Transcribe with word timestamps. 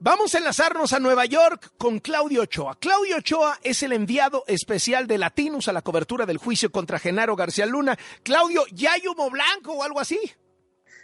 Vamos 0.00 0.32
a 0.32 0.38
enlazarnos 0.38 0.92
a 0.92 1.00
Nueva 1.00 1.24
York 1.24 1.72
con 1.76 1.98
Claudio 1.98 2.42
Ochoa. 2.42 2.76
Claudio 2.78 3.16
Ochoa 3.16 3.58
es 3.64 3.82
el 3.82 3.92
enviado 3.92 4.44
especial 4.46 5.08
de 5.08 5.18
Latinos 5.18 5.66
a 5.66 5.72
la 5.72 5.82
cobertura 5.82 6.24
del 6.24 6.38
juicio 6.38 6.70
contra 6.70 7.00
Genaro 7.00 7.34
García 7.34 7.66
Luna. 7.66 7.98
Claudio, 8.22 8.62
¿ya 8.70 8.92
hay 8.92 9.08
humo 9.08 9.28
blanco 9.28 9.72
o 9.72 9.82
algo 9.82 9.98
así? 9.98 10.20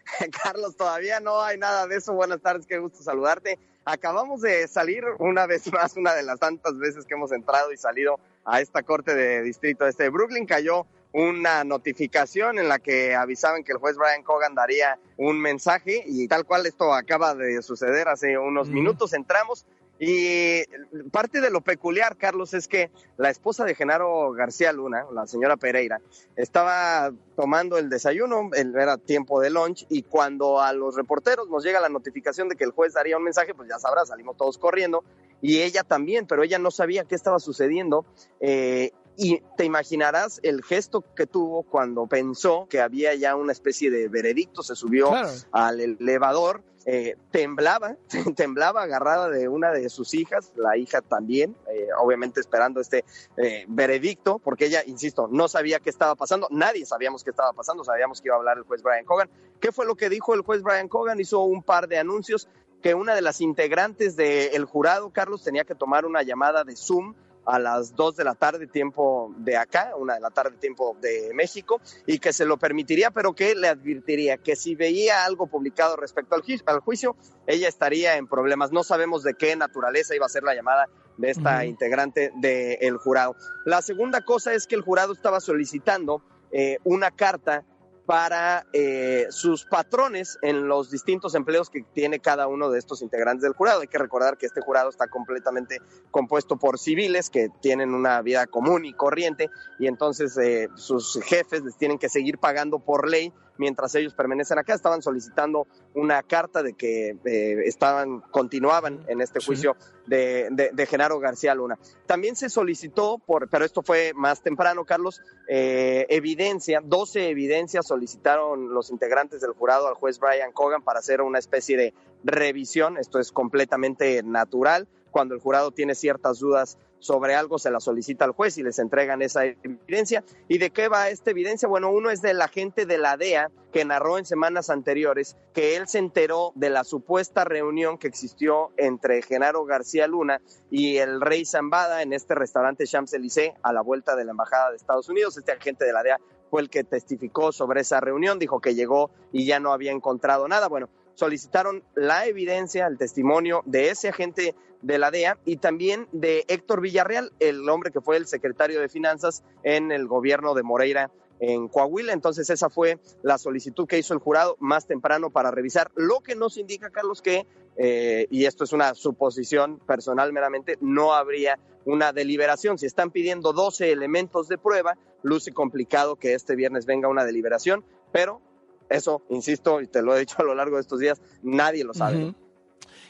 Carlos, 0.45 0.77
todavía 0.77 1.19
no 1.19 1.43
hay 1.43 1.59
nada 1.59 1.89
de 1.89 1.97
eso. 1.97 2.13
Buenas 2.13 2.41
tardes, 2.41 2.67
qué 2.67 2.79
gusto 2.79 3.03
saludarte. 3.03 3.59
Acabamos 3.85 4.43
de 4.43 4.69
salir 4.69 5.03
una 5.19 5.47
vez 5.47 5.73
más, 5.73 5.97
una 5.97 6.15
de 6.15 6.23
las 6.23 6.39
tantas 6.39 6.79
veces 6.79 7.05
que 7.05 7.15
hemos 7.15 7.33
entrado 7.33 7.73
y 7.73 7.77
salido 7.77 8.21
a 8.45 8.61
esta 8.61 8.85
corte 8.85 9.17
de 9.17 9.43
distrito 9.43 9.89
este 9.89 10.05
de 10.05 10.11
Brooklyn. 10.11 10.47
Cayó 10.47 10.87
una 11.15 11.63
notificación 11.63 12.59
en 12.59 12.69
la 12.69 12.81
que 12.81 13.15
avisaban 13.15 13.63
que 13.63 13.71
el 13.71 13.79
juez 13.79 13.97
Brian 13.97 14.25
Cogan 14.25 14.57
daría 14.57 14.99
un 15.17 15.41
mensaje 15.41 16.03
y 16.05 16.27
tal 16.27 16.45
cual 16.45 16.67
esto 16.67 16.93
acaba 16.93 17.37
de 17.37 17.63
suceder 17.63 18.09
hace 18.09 18.37
unos 18.37 18.69
minutos. 18.69 19.13
Entramos 19.13 19.65
y 20.01 20.65
parte 21.13 21.41
de 21.41 21.51
lo 21.51 21.61
peculiar, 21.61 22.17
Carlos, 22.17 22.53
es 22.53 22.67
que 22.67 22.91
la 23.17 23.31
esposa 23.31 23.65
de 23.65 23.77
Genaro 23.77 24.33
García 24.33 24.73
Luna, 24.73 25.07
la 25.13 25.29
señora 25.29 25.57
Pereira, 25.57 26.01
estaba 26.35 27.13
tomando 27.37 27.79
el 27.79 27.89
desayuno, 27.89 28.51
era 28.53 28.99
tiempo 28.99 29.41
de 29.41 29.51
lunch, 29.51 29.87
y 29.89 30.03
cuando 30.03 30.61
a 30.61 30.73
los 30.73 30.97
reporteros 30.97 31.49
nos 31.49 31.63
llega 31.63 31.79
la 31.79 31.89
notificación 31.89 32.49
de 32.49 32.57
que 32.57 32.65
el 32.65 32.73
juez 32.73 32.93
daría 32.93 33.17
un 33.17 33.23
mensaje, 33.23 33.55
pues 33.55 33.69
ya 33.69 33.79
sabrás, 33.79 34.09
salimos 34.09 34.37
todos 34.37 34.59
corriendo, 34.59 35.05
y 35.41 35.63
ella 35.63 35.85
también, 35.85 36.27
pero 36.27 36.43
ella 36.43 36.59
no 36.59 36.73
sabía 36.73 37.05
qué 37.05 37.15
estaba 37.15 37.39
sucediendo. 37.39 38.05
Eh, 38.41 38.91
y 39.17 39.41
te 39.57 39.65
imaginarás 39.65 40.41
el 40.43 40.63
gesto 40.63 41.05
que 41.15 41.27
tuvo 41.27 41.63
cuando 41.63 42.07
pensó 42.07 42.67
que 42.69 42.81
había 42.81 43.15
ya 43.15 43.37
una 43.37 43.53
especie 43.53 43.91
de 43.91 44.09
veredicto, 44.09 44.63
se 44.63 44.75
subió 44.75 45.13
al 45.53 45.81
elevador, 45.81 46.63
eh, 46.87 47.17
temblaba, 47.31 47.97
temblaba 48.37 48.83
agarrada 48.83 49.31
de 49.31 49.49
una 49.49 49.71
de 49.71 49.89
sus 49.89 50.13
hijas, 50.15 50.53
la 50.57 50.77
hija 50.77 51.01
también, 51.01 51.57
eh, 51.71 51.89
obviamente 51.99 52.41
esperando 52.41 52.81
este 52.81 53.05
eh, 53.37 53.65
veredicto, 53.69 54.39
porque 54.39 54.67
ella, 54.67 54.83
insisto, 54.85 55.29
no 55.31 55.49
sabía 55.49 55.81
qué 55.81 55.89
estaba 55.89 56.15
pasando, 56.15 56.47
nadie 56.51 56.85
sabíamos 56.85 57.25
qué 57.25 57.31
estaba 57.31 57.53
pasando, 57.53 57.85
sabíamos 57.85 58.21
que 58.21 58.29
iba 58.29 58.35
a 58.35 58.39
hablar 58.39 58.59
el 58.59 58.65
juez 58.65 58.83
Brian 58.83 59.05
Cogan. 59.05 59.31
¿Qué 59.61 59.73
fue 59.73 59.87
lo 59.87 59.95
que 59.95 60.11
dijo 60.11 60.35
el 60.35 60.43
juez 60.43 60.63
Brian 60.63 60.89
Cogan? 60.89 61.21
Hizo 61.21 61.41
un 61.41 61.63
par 61.63 61.89
de 61.89 61.99
anuncios 61.99 62.49
que 62.83 62.95
una 62.95 63.15
de 63.15 63.23
las 63.23 63.41
integrantes 63.41 64.15
del 64.15 64.67
jurado, 64.67 65.11
Carlos, 65.11 65.43
tenía 65.43 65.65
que 65.65 65.75
tomar 65.75 66.05
una 66.05 66.23
llamada 66.23 66.65
de 66.65 66.77
Zoom 66.77 67.15
a 67.47 67.59
las 67.59 67.95
2 67.95 68.17
de 68.17 68.25
la 68.25 68.35
tarde 68.35 68.67
tiempo 68.67 69.33
de 69.39 69.57
acá, 69.57 69.93
una 69.97 70.15
de 70.15 70.21
la 70.21 70.31
tarde 70.31 70.57
tiempo 70.59 70.97
de 71.01 71.33
México, 71.35 71.81
y 72.07 72.19
que 72.19 72.33
se 72.33 72.45
lo 72.45 72.57
permitiría, 72.57 73.11
pero 73.11 73.35
que 73.35 73.55
le 73.55 73.69
advertiría 73.69 74.39
que 74.39 74.57
si 74.57 74.75
veía 74.75 75.25
algo 75.25 75.47
publicado 75.47 75.97
respecto 75.97 76.35
al, 76.35 76.81
juicio, 76.81 77.17
ella 77.47 77.69
estaría 77.69 78.17
en 78.17 78.27
problemas. 78.27 78.73
No 78.73 78.85
sabemos 78.85 79.23
de 79.23 79.35
qué 79.35 79.57
naturaleza 79.57 80.15
iba 80.15 80.27
a 80.27 80.31
ser 80.31 80.43
la 80.43 80.55
llamada 80.55 80.89
de 81.17 81.31
esta 81.31 81.65
integrante 81.65 82.33
del 82.37 82.97
jurado. 82.97 83.37
La 83.65 83.83
segunda 83.83 84.23
cosa 84.23 84.55
es 84.55 84.67
que 84.67 84.75
el 84.75 84.83
jurado 84.83 85.13
estaba 85.13 85.41
solicitando 85.41 86.23
eh, 86.51 86.79
una 86.85 87.11
carta 87.11 87.65
para 88.07 88.67
eh, 88.73 89.27
sus 89.31 89.65
patrones 89.65 90.39
en 90.43 90.69
los 90.69 90.91
distintos 90.91 91.35
empleos 91.35 91.71
que 91.71 91.85
tiene 91.95 92.21
cada 92.21 92.47
uno 92.47 92.71
de 92.71 92.79
estos 92.79 93.03
integrantes 93.03 93.43
del 93.43 93.55
jurado. 93.55 93.81
Hay 93.81 93.89
que 93.89 93.99
recordar 93.99 94.37
que 94.37 94.47
este 94.47 94.61
jurado 94.61 94.91
está 94.91 95.09
completamente 95.09 95.81
compuesto 96.11 96.57
por 96.57 96.79
civiles 96.79 97.31
que 97.31 97.49
tienen 97.61 97.95
una 97.95 98.21
vida 98.23 98.47
común 98.47 98.85
y 98.85 98.93
corriente 98.93 99.51
y 99.79 99.87
entonces 99.87 100.37
eh, 100.37 100.69
sus 100.75 101.19
jefes 101.25 101.63
les 101.63 101.77
tienen 101.77 101.99
que 101.99 102.09
seguir 102.09 102.39
pagando 102.39 102.79
por 102.79 103.09
ley 103.09 103.33
mientras 103.59 103.95
ellos 103.95 104.15
permanecen 104.15 104.59
acá. 104.59 104.75
Estaban 104.75 105.03
solicitando 105.03 105.67
una 105.95 106.23
carta 106.23 106.63
de 106.63 106.75
que 106.75 107.17
eh, 107.25 107.63
estaban, 107.65 108.21
continuaban 108.21 109.05
en 109.09 109.21
este 109.21 109.41
juicio 109.41 109.77
de, 110.07 110.49
de, 110.73 110.87
Genaro 110.87 111.19
García 111.19 111.55
Luna. 111.55 111.79
También 112.07 112.37
se 112.37 112.51
solicitó, 112.51 113.19
por, 113.19 113.49
pero 113.49 113.65
esto 113.65 113.83
fue 113.83 114.13
más 114.15 114.43
temprano, 114.43 114.85
Carlos, 114.85 115.23
eh, 115.49 116.07
evidencia, 116.09 116.81
12 116.85 117.31
evidencias 117.31 117.87
solicitaron 117.87 118.75
los 118.75 118.91
integrantes 118.91 119.41
del 119.41 119.53
jurado 119.53 119.89
al 119.89 119.95
juez 119.95 120.19
Brian 120.19 120.53
Cogan 120.53 120.83
para 120.83 120.99
hacer 120.99 121.23
una 121.23 121.39
especie 121.39 121.77
de 121.77 121.95
revisión. 122.23 122.99
Esto 122.99 123.19
es 123.19 123.33
completamente 123.33 124.23
natural. 124.23 124.89
Cuando 125.15 125.37
el 125.37 125.41
jurado 125.41 125.71
tiene 125.71 125.95
ciertas 125.95 126.41
dudas 126.41 126.77
sobre 126.99 127.37
algo 127.37 127.61
se 127.61 127.71
la 127.71 127.79
solicita 127.79 128.25
al 128.25 128.33
juez 128.33 128.59
y 128.59 128.65
les 128.65 128.81
entregan 128.81 129.23
esa 129.23 129.45
evidencia. 129.45 130.25
¿Y 130.49 130.59
de 130.59 130.71
qué 130.71 130.89
va 130.89 131.09
esta 131.09 131.31
evidencia? 131.31 131.69
Bueno, 131.69 131.93
uno 131.93 132.11
es 132.11 132.21
del 132.21 132.43
agente 132.43 132.85
de 132.85 132.99
la 132.99 133.17
DEA 133.17 133.53
que 133.73 133.85
narró 133.85 134.19
en 134.19 134.25
semanas 134.25 134.71
anteriores 134.71 135.37
que 135.53 135.77
él 135.77 135.87
se 135.87 135.99
enteró 135.99 136.51
de 136.57 136.71
la 136.71 136.83
supuesta 136.83 137.45
reunión 137.45 137.97
que 137.97 138.09
existió 138.09 138.73
entre 138.77 139.23
Genaro 139.23 139.65
García 139.67 140.09
Luna 140.09 140.41
y 140.69 140.97
el 140.97 141.21
rey 141.21 141.45
Zambada 141.45 142.03
en 142.03 142.13
este 142.13 142.35
restaurante 142.35 142.85
Champs-Élysées 142.85 143.53
a 143.63 143.73
la 143.73 143.83
vuelta 143.83 144.17
de 144.17 144.25
la 144.25 144.33
Embajada 144.33 144.71
de 144.71 144.77
Estados 144.77 145.09
Unidos. 145.09 145.37
Este 145.37 145.53
agente 145.53 145.85
de 145.85 145.93
la 145.93 146.03
DEA 146.03 146.19
fue 146.55 146.63
el 146.63 146.71
que 146.71 146.85
testificó 146.85 147.51
sobre 147.51 147.81
esa 147.81 147.99
reunión, 147.99 148.39
dijo 148.39 148.61
que 148.61 148.77
llegó 148.77 149.11
y 149.33 149.45
ya 149.45 149.59
no 149.59 149.73
había 149.73 149.91
encontrado 149.91 150.47
nada. 150.47 150.69
Bueno, 150.69 150.89
solicitaron 151.15 151.83
la 151.97 152.27
evidencia, 152.27 152.87
el 152.87 152.97
testimonio 152.97 153.63
de 153.67 153.91
ese 153.91 154.11
agente 154.11 154.55
de 154.81 154.99
la 154.99 155.11
DEA 155.11 155.37
y 155.45 155.57
también 155.57 156.07
de 156.13 156.45
Héctor 156.47 156.81
Villarreal, 156.81 157.33
el 157.41 157.69
hombre 157.69 157.91
que 157.91 158.01
fue 158.01 158.19
el 158.19 158.29
secretario 158.29 158.81
de 158.81 158.89
Finanzas 158.89 159.43
en 159.65 159.91
el 159.91 160.07
gobierno 160.07 160.55
de 160.55 160.63
Moreira 160.63 161.11
en 161.41 161.69
Coahuila. 161.69 162.13
Entonces 162.13 162.49
esa 162.51 162.71
fue 162.71 162.99
la 163.23 163.39
solicitud 163.39 163.87
que 163.87 163.99
hizo 163.99 164.15
el 164.15 164.21
jurado 164.21 164.57
más 164.61 164.87
temprano 164.87 165.31
para 165.31 165.51
revisar. 165.51 165.91
Lo 165.95 166.21
que 166.21 166.35
nos 166.35 166.57
indica, 166.57 166.91
Carlos, 166.91 167.23
que, 167.23 167.47
eh, 167.77 168.27
y 168.31 168.45
esto 168.45 168.65
es 168.65 168.73
una 168.73 168.95
suposición 168.95 169.79
personal 169.81 170.33
meramente, 170.33 170.79
no 170.81 171.15
habría 171.15 171.59
una 171.85 172.13
deliberación. 172.13 172.79
Si 172.79 172.87
están 172.87 173.11
pidiendo 173.11 173.53
12 173.53 173.93
elementos 173.93 174.49
de 174.49 174.59
prueba, 174.59 174.97
luce 175.23 175.53
complicado 175.53 176.17
que 176.17 176.35
este 176.35 176.57
viernes 176.57 176.87
venga 176.87 177.09
una 177.09 177.25
deliberación, 177.25 177.85
pero 178.13 178.41
eso, 178.89 179.23
insisto, 179.31 179.81
y 179.81 179.87
te 179.87 180.03
lo 180.03 180.15
he 180.17 180.21
dicho 180.21 180.37
a 180.39 180.45
lo 180.45 180.55
largo 180.55 180.77
de 180.77 180.83
estos 180.83 181.01
días, 181.01 181.21
nadie 181.43 181.85
lo 181.85 181.95
sabe. 181.95 182.35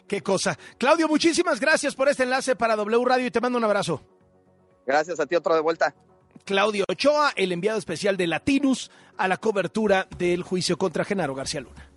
Qué 0.06 0.22
cosa. 0.22 0.58
Claudio, 0.78 1.08
muchísimas 1.08 1.60
gracias 1.60 1.94
por 1.94 2.08
este 2.08 2.24
enlace 2.24 2.56
para 2.56 2.76
W 2.76 3.04
Radio 3.04 3.26
y 3.26 3.30
te 3.30 3.40
mando 3.40 3.58
un 3.58 3.64
abrazo. 3.64 4.02
Gracias 4.86 5.18
a 5.18 5.26
ti, 5.26 5.34
otro 5.34 5.54
de 5.54 5.60
vuelta. 5.60 5.94
Claudio 6.44 6.84
Ochoa, 6.88 7.32
el 7.36 7.52
enviado 7.52 7.78
especial 7.78 8.18
de 8.18 8.26
Latinus 8.26 8.90
a 9.16 9.28
la 9.28 9.38
cobertura 9.38 10.06
del 10.18 10.42
juicio 10.42 10.76
contra 10.76 11.04
Genaro 11.04 11.34
García 11.34 11.62
Luna. 11.62 11.88